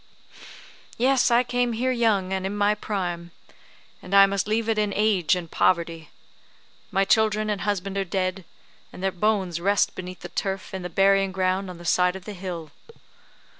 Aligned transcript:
Yes, 0.97 1.29
I 1.29 1.43
came 1.43 1.73
here 1.73 1.91
young, 1.91 2.33
and 2.33 2.43
in 2.43 2.57
my 2.57 2.73
prime; 2.73 3.29
and 4.01 4.15
I 4.15 4.25
must 4.25 4.47
leave 4.47 4.67
it 4.67 4.79
in 4.79 4.91
age 4.95 5.35
and 5.35 5.51
poverty. 5.51 6.09
My 6.89 7.05
children 7.05 7.51
and 7.51 7.61
husband 7.61 7.95
are 7.99 8.03
dead, 8.03 8.43
and 8.91 9.03
their 9.03 9.11
bones 9.11 9.61
rest 9.61 9.93
beneath 9.93 10.21
the 10.21 10.29
turf 10.29 10.73
in 10.73 10.81
the 10.81 10.89
burying 10.89 11.31
ground 11.31 11.69
on 11.69 11.77
the 11.77 11.85
side 11.85 12.15
of 12.15 12.25
the 12.25 12.33
hill. 12.33 12.71